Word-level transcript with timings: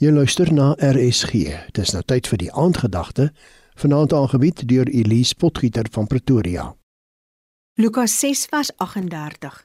Jy 0.00 0.08
luister 0.16 0.48
na 0.48 0.70
RSG. 0.80 1.50
Dis 1.76 1.90
nou 1.92 2.00
tyd 2.08 2.24
vir 2.30 2.40
die 2.40 2.48
aandgedagte, 2.56 3.26
vanaand 3.82 4.14
aangebied 4.16 4.62
deur 4.70 4.88
Elise 4.88 5.36
Potgieter 5.36 5.90
van 5.92 6.06
Pretoria. 6.08 6.62
Lukas 7.76 8.14
6 8.22 8.46
vers 8.48 8.70
38. 8.80 9.58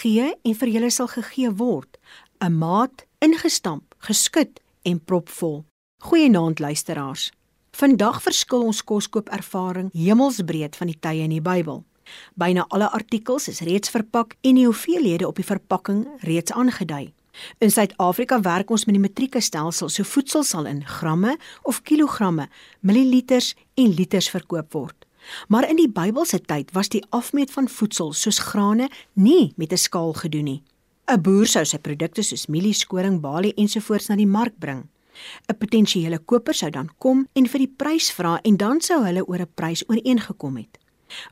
Gee 0.00 0.32
en 0.34 0.58
vir 0.58 0.72
julle 0.74 0.90
sal 0.90 1.12
gegee 1.14 1.54
word, 1.62 1.94
'n 2.42 2.58
maat 2.58 3.06
ingestamp, 3.22 3.94
geskit 3.98 4.58
en 4.82 4.98
propvol. 4.98 5.64
Goeienaand 6.10 6.58
luisteraars. 6.58 7.30
Vandag 7.70 8.22
verskil 8.22 8.66
ons 8.66 8.82
koskoop 8.82 9.28
ervaring 9.28 9.92
hemelsbreed 9.92 10.76
van 10.76 10.86
die 10.86 10.98
tye 11.00 11.22
in 11.22 11.30
die 11.30 11.40
Bybel. 11.40 11.84
Byna 12.34 12.64
alle 12.68 12.90
artikels 12.90 13.48
is 13.48 13.60
reeds 13.60 13.90
verpak 13.90 14.34
en 14.40 14.54
die 14.54 14.66
hoeveelhede 14.66 15.26
op 15.28 15.36
die 15.36 15.46
verpakking 15.46 16.08
reeds 16.20 16.52
aangedui. 16.52 17.12
In 17.58 17.70
Suid-Afrika 17.70 18.40
werk 18.40 18.70
ons 18.70 18.84
met 18.84 18.94
die 18.94 19.02
metrieke 19.02 19.40
stelsel, 19.40 19.88
so 19.88 20.04
voedsel 20.04 20.44
sal 20.44 20.66
in 20.66 20.84
gramme 20.84 21.36
of 21.62 21.82
kilogramme, 21.82 22.48
milliliters 22.80 23.54
en 23.74 23.94
liters 23.94 24.30
verkoop 24.30 24.72
word. 24.72 25.06
Maar 25.48 25.68
in 25.70 25.78
die 25.78 25.88
Bybelse 25.88 26.40
tyd 26.40 26.72
was 26.74 26.90
die 26.90 27.04
afmeet 27.10 27.52
van 27.54 27.68
voedsel 27.70 28.12
soos 28.12 28.40
grane 28.42 28.88
nie 29.14 29.52
met 29.56 29.72
'n 29.72 29.76
skaal 29.78 30.12
gedoen 30.12 30.44
nie. 30.44 30.62
'n 31.08 31.22
Boer 31.22 31.46
sou 31.46 31.64
sy 31.64 31.78
produkte 31.78 32.22
soos 32.22 32.46
mielie, 32.46 32.74
skoring, 32.74 33.20
balie 33.20 33.54
ensovoorts 33.54 34.08
na 34.08 34.16
die 34.16 34.26
mark 34.26 34.58
bring. 34.58 34.88
'n 35.48 35.58
Potensiële 35.58 36.18
koper 36.18 36.54
sou 36.54 36.70
dan 36.70 36.88
kom 36.98 37.26
en 37.32 37.46
vir 37.46 37.58
die 37.58 37.74
prys 37.76 38.10
vra 38.12 38.40
en 38.42 38.56
dan 38.56 38.80
sou 38.80 39.04
hulle 39.04 39.26
oor 39.26 39.40
'n 39.40 39.54
prys 39.54 39.84
ooreengekom 39.88 40.56
het. 40.56 40.81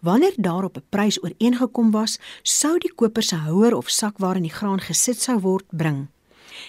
Wanneer 0.01 0.35
daarop 0.37 0.77
'n 0.77 0.85
prys 0.89 1.23
ooreengekom 1.23 1.91
was, 1.91 2.19
sou 2.43 2.79
die 2.79 2.93
koper 2.95 3.23
se 3.23 3.37
houer 3.37 3.77
of 3.77 3.91
sak 3.91 4.19
waarin 4.19 4.43
die 4.43 4.57
graan 4.59 4.81
gesit 4.81 5.21
sou 5.21 5.41
word, 5.41 5.65
bring. 5.71 6.09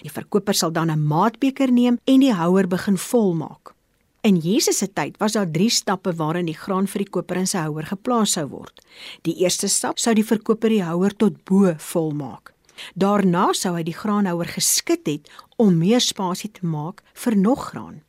Die 0.02 0.12
verkoper 0.12 0.54
sal 0.54 0.72
dan 0.72 0.90
'n 0.90 1.08
maatbeker 1.08 1.72
neem 1.72 2.00
en 2.04 2.20
die 2.20 2.34
houer 2.34 2.68
begin 2.68 2.98
volmaak. 2.98 3.74
In 4.22 4.38
Jesus 4.38 4.78
se 4.78 4.94
tyd 4.94 5.18
was 5.18 5.32
daar 5.32 5.52
3 5.52 5.70
stappe 5.70 6.14
waarin 6.14 6.46
die 6.46 6.58
graan 6.58 6.88
vir 6.88 7.02
die 7.02 7.10
koper 7.10 7.38
in 7.38 7.48
sy 7.48 7.58
houer 7.58 7.88
geplaas 7.90 8.32
sou 8.32 8.46
word. 8.48 8.86
Die 9.26 9.36
eerste 9.42 9.68
stap 9.68 10.00
sou 10.00 10.14
die 10.14 10.26
verkoper 10.26 10.70
die 10.70 10.84
houer 10.84 11.16
tot 11.16 11.44
bo 11.44 11.74
volmaak. 11.78 12.54
Daarna 12.94 13.54
sou 13.54 13.76
hy 13.76 13.84
die 13.84 13.98
graanhouer 13.98 14.46
geskit 14.46 15.08
het 15.10 15.30
om 15.58 15.78
meer 15.78 16.02
spasie 16.02 16.52
te 16.52 16.66
maak 16.66 17.02
vir 17.14 17.38
nog 17.38 17.72
graan. 17.72 18.02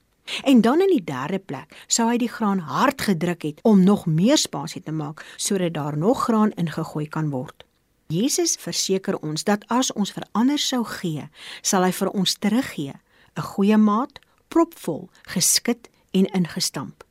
En 0.44 0.60
dan 0.60 0.80
in 0.80 0.88
die 0.88 1.04
derde 1.04 1.38
plek 1.38 1.84
sou 1.86 2.08
hy 2.10 2.16
die 2.16 2.30
graan 2.30 2.58
hard 2.58 3.02
gedruk 3.02 3.42
het 3.42 3.60
om 3.62 3.84
nog 3.84 4.06
meer 4.06 4.38
spasie 4.38 4.82
te 4.82 4.92
maak 4.92 5.24
sodat 5.36 5.74
daar 5.74 5.96
nog 5.98 6.24
graan 6.24 6.50
ingegooi 6.50 7.08
kan 7.08 7.30
word. 7.30 7.64
Jesus 8.12 8.56
verseker 8.60 9.16
ons 9.24 9.44
dat 9.44 9.64
as 9.72 9.92
ons 9.92 10.12
verander 10.12 10.58
sou 10.58 10.82
gee, 10.84 11.28
sal 11.62 11.86
hy 11.86 11.92
vir 11.92 12.10
ons 12.10 12.34
teruggee, 12.34 12.92
'n 13.36 13.42
goeie 13.42 13.76
maat, 13.76 14.18
propvol, 14.48 15.08
geskit 15.22 15.88
en 16.10 16.26
ingestamp. 16.26 17.04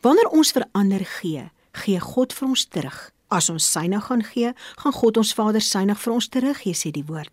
Wanneer 0.00 0.28
ons 0.28 0.52
verander 0.52 1.04
gee, 1.04 1.50
gee 1.72 2.00
God 2.00 2.32
vir 2.32 2.48
ons 2.48 2.64
terug. 2.64 3.12
As 3.28 3.50
ons 3.50 3.70
syne 3.72 4.00
gaan 4.00 4.24
gee, 4.24 4.52
gaan 4.76 4.92
God 4.92 5.16
ons 5.16 5.34
Vader 5.34 5.60
synig 5.60 6.00
vir 6.00 6.12
ons 6.12 6.28
teruggee, 6.28 6.74
sê 6.74 6.90
die 6.90 7.04
woord. 7.04 7.32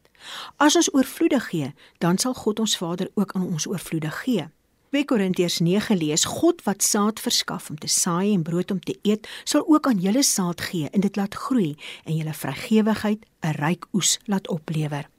As 0.57 0.75
ons 0.75 0.89
oorvloedig 0.93 1.47
gee, 1.49 1.73
dan 2.03 2.17
sal 2.17 2.33
God 2.33 2.59
ons 2.59 2.77
Vader 2.77 3.09
ook 3.15 3.31
aan 3.35 3.47
ons 3.47 3.67
oorvloedig 3.67 4.23
gee. 4.25 4.49
2 4.95 5.03
Korintiërs 5.05 5.59
9 5.59 5.97
lees: 5.97 6.23
God 6.23 6.61
wat 6.63 6.83
saad 6.83 7.19
verskaf 7.19 7.65
om 7.69 7.75
te 7.75 7.87
saai 7.91 8.31
en 8.31 8.43
brood 8.47 8.69
om 8.71 8.79
te 8.79 8.93
eet, 9.03 9.27
sal 9.43 9.65
ook 9.67 9.89
aan 9.91 9.99
julle 9.99 10.23
saad 10.23 10.61
gee 10.69 10.87
en 10.89 11.03
dit 11.03 11.17
laat 11.19 11.35
groei 11.35 11.75
en 12.05 12.15
julle 12.15 12.33
vrygewigheid 12.33 13.25
'n 13.43 13.55
ryk 13.59 13.87
oes 13.91 14.19
laat 14.25 14.47
oplewer. 14.47 15.09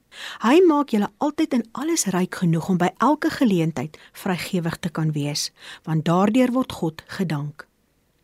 Hy 0.40 0.64
maak 0.64 0.88
julle 0.96 1.10
altyd 1.18 1.52
in 1.52 1.68
alles 1.72 2.06
ryk 2.06 2.34
genoeg 2.34 2.68
om 2.68 2.78
by 2.78 2.90
elke 2.98 3.30
geleentheid 3.30 3.98
vrygewig 4.12 4.76
te 4.80 4.88
kan 4.88 5.12
wees, 5.12 5.52
want 5.84 6.04
daardeur 6.04 6.52
word 6.52 6.72
God 6.72 7.02
gedank. 7.06 7.68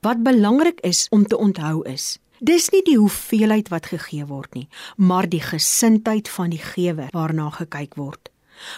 Wat 0.00 0.22
belangrik 0.22 0.81
is 0.81 1.06
om 1.11 1.27
te 1.27 1.37
onthou 1.37 1.84
is, 1.84 2.19
dis 2.41 2.70
nie 2.70 2.82
die 2.82 2.99
hoeveelheid 2.99 3.69
wat 3.69 3.87
gegee 3.87 4.25
word 4.25 4.55
nie, 4.55 4.69
maar 4.97 5.28
die 5.28 5.43
gesindheid 5.43 6.28
van 6.28 6.50
die 6.50 6.65
gewer 6.75 7.09
waarna 7.10 7.50
gekyk 7.50 7.94
word. 7.94 8.31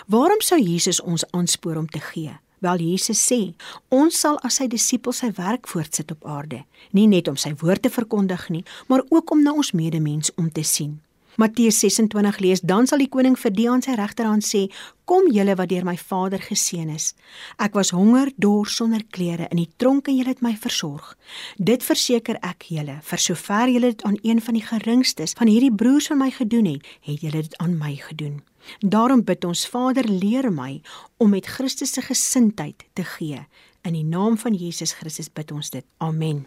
Waarom 0.06 0.40
sou 0.40 0.60
Jesus 0.60 1.00
ons 1.00 1.30
aanspoor 1.30 1.76
om 1.76 1.86
te 1.86 2.00
gee? 2.00 2.34
Wel 2.58 2.76
Jesus 2.80 3.20
sê, 3.20 3.54
ons 3.88 4.20
sal 4.20 4.38
as 4.46 4.60
sy 4.60 4.68
disippels 4.70 5.22
sy 5.22 5.32
werk 5.36 5.68
voortsit 5.68 6.12
op 6.14 6.26
aarde, 6.26 6.62
nie 6.92 7.06
net 7.10 7.28
om 7.28 7.36
sy 7.40 7.54
woord 7.60 7.84
te 7.84 7.90
verkondig 7.92 8.48
nie, 8.50 8.64
maar 8.88 9.04
ook 9.10 9.34
om 9.34 9.42
na 9.42 9.52
ons 9.52 9.72
medemens 9.72 10.32
om 10.36 10.50
te 10.52 10.62
sien. 10.62 11.00
Matteus 11.36 11.78
26 11.78 12.38
lees: 12.38 12.60
Dan 12.60 12.86
sal 12.86 13.02
die 13.02 13.08
koning 13.08 13.34
vir 13.38 13.52
die 13.54 13.66
aan 13.70 13.82
sy 13.82 13.96
regterhand 13.98 14.46
sê: 14.46 14.68
Kom 15.04 15.26
julle 15.32 15.56
wat 15.58 15.68
deur 15.68 15.84
my 15.84 15.96
Vader 16.00 16.40
geseën 16.40 16.88
is. 16.94 17.12
Ek 17.58 17.74
was 17.74 17.90
honger, 17.92 18.30
dors, 18.36 18.76
sonder 18.78 19.02
klere, 19.10 19.50
in 19.50 19.60
die 19.60 19.70
tronk 19.76 20.08
en 20.08 20.16
julle 20.16 20.32
het 20.32 20.42
my 20.42 20.54
versorg. 20.56 21.12
Dit 21.58 21.84
verseker 21.84 22.38
ek 22.42 22.70
julle, 22.72 23.00
vir 23.02 23.20
sover 23.20 23.68
julle 23.68 23.92
dit 23.92 24.06
aan 24.08 24.18
een 24.22 24.40
van 24.40 24.56
die 24.56 24.64
geringstes 24.64 25.36
van 25.36 25.50
hierdie 25.50 25.74
broers 25.74 26.08
van 26.12 26.22
my 26.22 26.30
gedoen 26.30 26.70
het, 26.72 26.90
het 27.04 27.20
julle 27.20 27.44
dit 27.44 27.56
aan 27.60 27.76
my 27.78 27.96
gedoen. 28.00 28.40
Daarom 28.80 29.24
bid 29.24 29.44
ons 29.44 29.66
Vader, 29.68 30.08
leer 30.08 30.48
my 30.52 30.80
om 31.20 31.34
met 31.36 31.46
Christus 31.46 31.92
se 31.92 32.02
gesindheid 32.02 32.86
te 32.94 33.04
gee. 33.04 33.44
In 33.84 33.92
die 33.92 34.04
naam 34.04 34.38
van 34.40 34.54
Jesus 34.56 34.96
Christus 34.96 35.28
bid 35.28 35.52
ons 35.52 35.70
dit. 35.70 35.84
Amen. 35.98 36.46